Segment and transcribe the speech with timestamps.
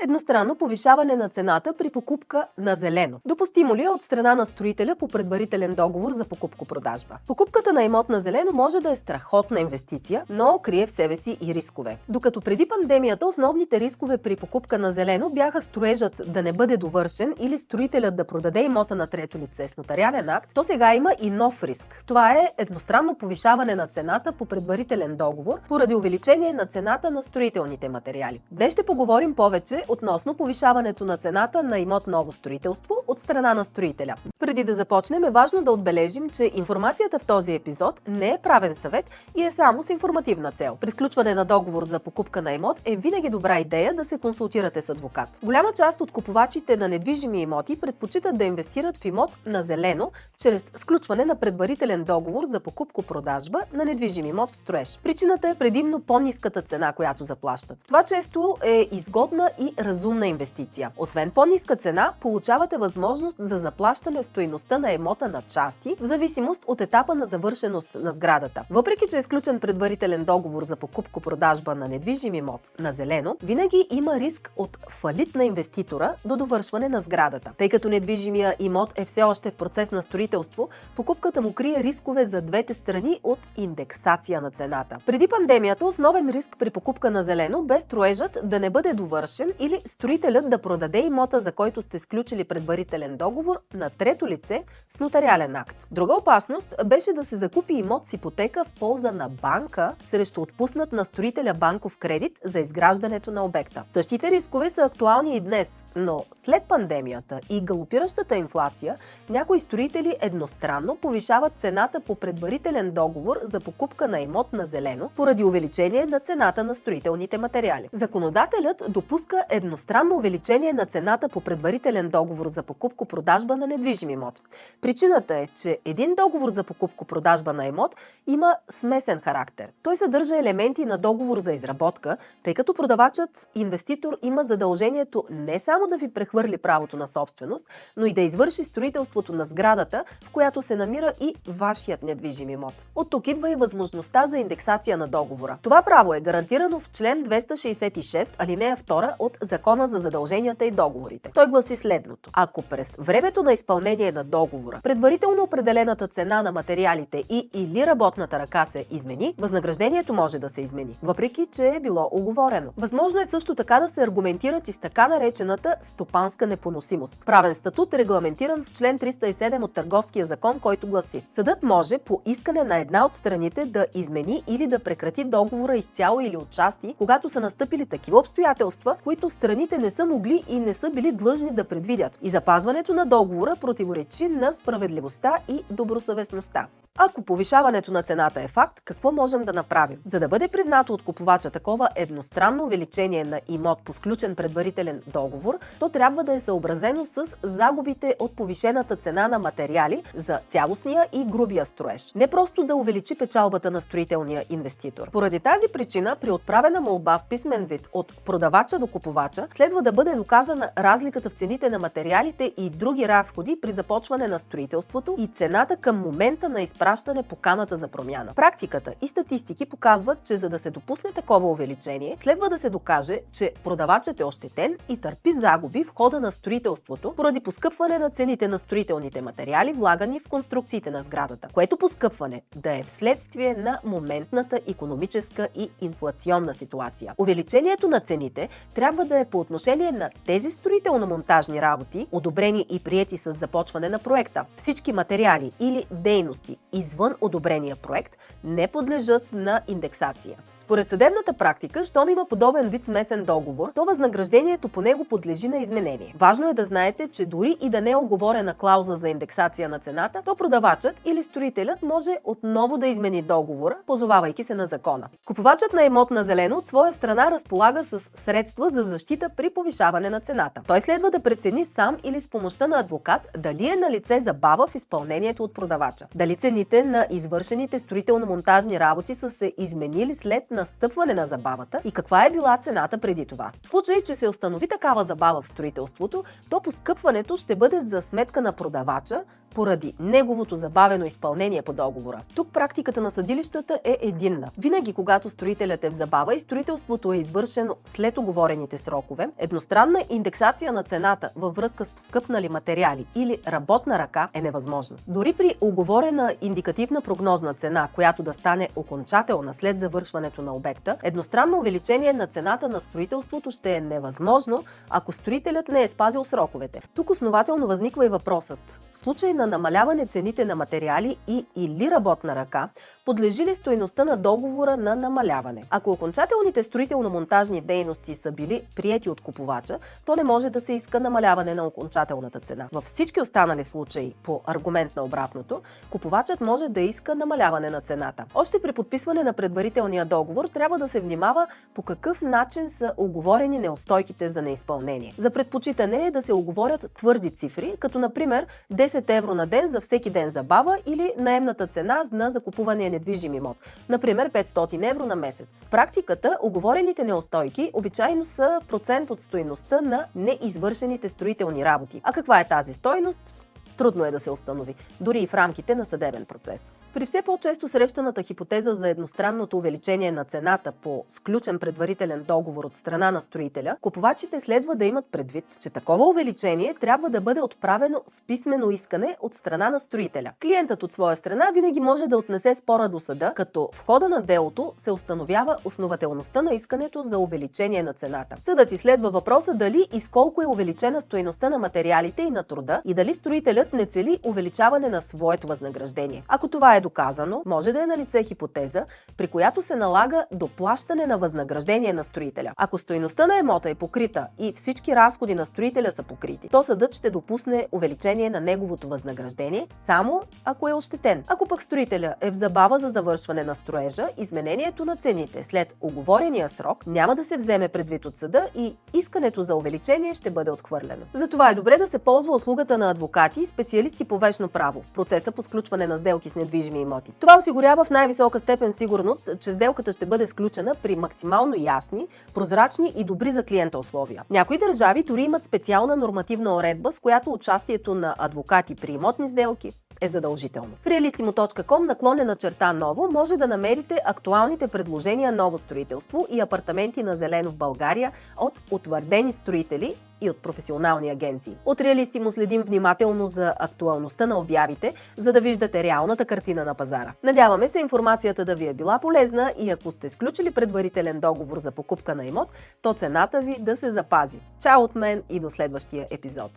[0.00, 3.20] Едностранно повишаване на цената при покупка на зелено.
[3.24, 7.14] Допустимо ли е от страна на строителя по предварителен договор за покупко-продажба?
[7.26, 11.38] Покупката на имот на зелено може да е страхотна инвестиция, но крие в себе си
[11.40, 11.98] и рискове.
[12.08, 17.34] Докато преди пандемията основните рискове при покупка на зелено бяха строежът да не бъде довършен
[17.40, 21.30] или строителят да продаде имота на трето лице с нотариален акт, то сега има и
[21.30, 22.02] нов риск.
[22.06, 27.88] Това е едностранно повишаване на цената по предварителен договор поради увеличение на цената на строителните
[27.88, 28.40] материали.
[28.50, 33.64] Днес ще поговорим повече относно повишаването на цената на имот ново строителство от страна на
[33.64, 34.14] строителя.
[34.38, 38.76] Преди да започнем е важно да отбележим, че информацията в този епизод не е правен
[38.76, 40.76] съвет и е само с информативна цел.
[40.80, 44.80] При сключване на договор за покупка на имот е винаги добра идея да се консултирате
[44.82, 45.28] с адвокат.
[45.42, 50.64] Голяма част от купувачите на недвижими имоти предпочитат да инвестират в имот на зелено, чрез
[50.76, 54.98] сключване на предварителен договор за покупко-продажба на недвижим имот в строеж.
[55.02, 57.78] Причината е предимно по-ниската цена, която заплащат.
[57.86, 60.90] Това често е изгодна и разумна инвестиция.
[60.96, 66.80] Освен по-ниска цена, получавате възможност за заплащане стоиността на имота на части, в зависимост от
[66.80, 68.62] етапа на завършеност на сградата.
[68.70, 74.20] Въпреки, че е сключен предварителен договор за покупко-продажба на недвижим имот на зелено, винаги има
[74.20, 77.50] риск от фалит на инвеститора до довършване на сградата.
[77.58, 82.24] Тъй като недвижимия имот е все още в процес на строителство, покупката му крие рискове
[82.24, 84.98] за двете страни от индексация на цената.
[85.06, 89.67] Преди пандемията основен риск при покупка на зелено бе строежът да не бъде довършен или
[89.84, 95.56] строителят да продаде имота, за който сте сключили предварителен договор на трето лице с нотариален
[95.56, 95.86] акт.
[95.90, 100.92] Друга опасност беше да се закупи имот с ипотека в полза на банка срещу отпуснат
[100.92, 103.84] на строителя банков кредит за изграждането на обекта.
[103.92, 108.96] Същите рискове са актуални и днес, но след пандемията и галопиращата инфлация,
[109.30, 115.44] някои строители едностранно повишават цената по предварителен договор за покупка на имот на зелено поради
[115.44, 117.88] увеличение на цената на строителните материали.
[117.92, 124.40] Законодателят допуска едностранно увеличение на цената по предварителен договор за покупко-продажба на недвижим имот.
[124.80, 127.96] Причината е, че един договор за покупко-продажба на имот
[128.26, 129.68] има смесен характер.
[129.82, 135.86] Той съдържа елементи на договор за изработка, тъй като продавачът, инвеститор има задължението не само
[135.86, 137.64] да ви прехвърли правото на собственост,
[137.96, 142.74] но и да извърши строителството на сградата, в която се намира и вашият недвижим имот.
[142.94, 145.58] От тук идва и възможността за индексация на договора.
[145.62, 151.30] Това право е гарантирано в член 266, алинея 2 от Закона за задълженията и договорите.
[151.34, 152.30] Той гласи следното.
[152.32, 158.38] Ако през времето на изпълнение на договора предварително определената цена на материалите и или работната
[158.38, 162.70] ръка се измени, възнаграждението може да се измени, въпреки че е било оговорено.
[162.76, 167.16] Възможно е също така да се аргументират и с така наречената стопанска непоносимост.
[167.26, 172.20] Правен статут е регламентиран в член 307 от Търговския закон, който гласи Съдът може по
[172.26, 177.28] искане на една от страните да измени или да прекрати договора изцяло или отчасти, когато
[177.28, 181.64] са настъпили такива обстоятелства, които страните не са могли и не са били длъжни да
[181.64, 182.18] предвидят.
[182.22, 186.66] И запазването на договора противоречи на справедливостта и добросъвестността.
[187.00, 189.98] Ако повишаването на цената е факт, какво можем да направим?
[190.06, 195.58] За да бъде признато от купувача такова едностранно увеличение на имот по сключен предварителен договор,
[195.78, 201.24] то трябва да е съобразено с загубите от повишената цена на материали за цялостния и
[201.24, 202.12] грубия строеж.
[202.14, 205.10] Не просто да увеличи печалбата на строителния инвеститор.
[205.10, 209.92] Поради тази причина, при отправена молба в писмен вид от продавача до купувача, следва да
[209.92, 215.26] бъде доказана разликата в цените на материалите и други разходи при започване на строителството и
[215.26, 218.32] цената към момента на изпращане изпращане поканата за промяна.
[218.34, 223.20] Практиката и статистики показват, че за да се допусне такова увеличение, следва да се докаже,
[223.32, 228.48] че продавачът е ощетен и търпи загуби в хода на строителството поради поскъпване на цените
[228.48, 234.60] на строителните материали, влагани в конструкциите на сградата, което поскъпване да е вследствие на моментната
[234.66, 237.14] економическа и инфлационна ситуация.
[237.18, 243.16] Увеличението на цените трябва да е по отношение на тези строително-монтажни работи, одобрени и приети
[243.16, 244.44] с започване на проекта.
[244.56, 250.38] Всички материали или дейности извън одобрения проект не подлежат на индексация.
[250.56, 255.58] Според съдебната практика, щом има подобен вид смесен договор, то възнаграждението по него подлежи на
[255.58, 256.14] изменение.
[256.18, 259.78] Важно е да знаете, че дори и да не е оговорена клауза за индексация на
[259.78, 265.08] цената, то продавачът или строителят може отново да измени договора, позовавайки се на закона.
[265.26, 270.10] Купувачът на имот на зелено от своя страна разполага с средства за защита при повишаване
[270.10, 270.60] на цената.
[270.66, 274.66] Той следва да прецени сам или с помощта на адвокат дали е на лице забава
[274.66, 276.06] в изпълнението от продавача.
[276.14, 281.92] Дали цените цените на извършените строително-монтажни работи са се изменили след настъпване на забавата и
[281.92, 283.50] каква е била цената преди това.
[283.62, 288.40] В случай, че се установи такава забава в строителството, то поскъпването ще бъде за сметка
[288.40, 289.24] на продавача,
[289.54, 292.20] поради неговото забавено изпълнение по договора.
[292.34, 294.50] Тук практиката на съдилищата е единна.
[294.58, 300.72] Винаги, когато строителят е в забава и строителството е извършено след оговорените срокове, едностранна индексация
[300.72, 304.96] на цената във връзка с поскъпнали материали или работна ръка е невъзможна.
[305.06, 311.58] Дори при оговорена индикативна прогнозна цена, която да стане окончателна след завършването на обекта, едностранно
[311.58, 316.82] увеличение на цената на строителството ще е невъзможно, ако строителят не е спазил сроковете.
[316.94, 318.80] Тук основателно възниква и въпросът.
[318.92, 322.68] В случай на намаляване цените на материали и или работна ръка,
[323.04, 325.62] подлежи ли стоеността на договора на намаляване?
[325.70, 331.00] Ако окончателните строително-монтажни дейности са били приети от купувача, то не може да се иска
[331.00, 332.68] намаляване на окончателната цена.
[332.72, 338.24] Във всички останали случаи, по аргумент на обратното, купувачът може да иска намаляване на цената.
[338.34, 343.58] Още при подписване на предварителния договор трябва да се внимава по какъв начин са оговорени
[343.58, 345.14] неустойките за неизпълнение.
[345.18, 349.80] За предпочитане е да се оговорят твърди цифри, като например 10 евро на ден за
[349.80, 353.56] всеки ден забава или наемната цена на закупувания недвижим имот,
[353.88, 355.48] например 500 евро на месец.
[355.66, 362.00] В практиката, оговорените неустойки обичайно са процент от стоеността на неизвършените строителни работи.
[362.04, 363.34] А каква е тази стойност?
[363.78, 366.72] Трудно е да се установи, дори и в рамките на съдебен процес.
[366.94, 372.74] При все по-често срещаната хипотеза за едностранното увеличение на цената по сключен предварителен договор от
[372.74, 378.02] страна на строителя, купувачите следва да имат предвид, че такова увеличение трябва да бъде отправено
[378.06, 380.32] с писмено искане от страна на строителя.
[380.42, 384.22] Клиентът от своя страна винаги може да отнесе спора до съда, като в хода на
[384.22, 388.36] делото се установява основателността на искането за увеличение на цената.
[388.44, 392.82] Съдът изследва въпроса дали и с колко е увеличена стоеността на материалите и на труда
[392.84, 396.24] и дали строителят не цели увеличаване на своето възнаграждение.
[396.28, 398.84] Ако това е доказано, може да е на лице хипотеза,
[399.16, 402.52] при която се налага доплащане на възнаграждение на строителя.
[402.56, 406.94] Ако стоеността на емота е покрита и всички разходи на строителя са покрити, то съдът
[406.94, 411.24] ще допусне увеличение на неговото възнаграждение, само ако е ощетен.
[411.26, 416.48] Ако пък строителя е в забава за завършване на строежа, изменението на цените след оговорения
[416.48, 421.02] срок няма да се вземе предвид от съда и искането за увеличение ще бъде отхвърлено.
[421.14, 425.32] Затова е добре да се ползва услугата на адвокати специалисти по вечно право в процеса
[425.32, 427.12] по сключване на сделки с недвижими имоти.
[427.20, 432.92] Това осигурява в най-висока степен сигурност, че сделката ще бъде сключена при максимално ясни, прозрачни
[432.96, 434.24] и добри за клиента условия.
[434.30, 439.72] Някои държави дори имат специална нормативна уредба, с която участието на адвокати при имотни сделки
[440.00, 440.70] е задължително.
[440.82, 447.16] В realistimo.com наклонена черта ново може да намерите актуалните предложения ново строителство и апартаменти на
[447.16, 451.56] зелено в България от утвърдени строители и от професионални агенции.
[451.64, 457.12] От Реалистимо следим внимателно за актуалността на обявите, за да виждате реалната картина на пазара.
[457.22, 461.70] Надяваме се информацията да ви е била полезна и ако сте сключили предварителен договор за
[461.70, 462.52] покупка на имот,
[462.82, 464.40] то цената ви да се запази.
[464.62, 466.50] Чао от мен и до следващия епизод!